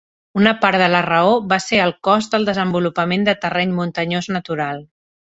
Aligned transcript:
Una 0.39 0.51
part 0.61 0.77
de 0.81 0.85
la 0.93 1.01
raó 1.05 1.33
va 1.51 1.59
ser 1.65 1.81
el 1.83 1.93
cost 2.07 2.33
del 2.37 2.47
desenvolupament 2.49 3.27
de 3.27 3.35
terreny 3.43 3.75
muntanyós 3.81 4.31
natural. 4.37 4.81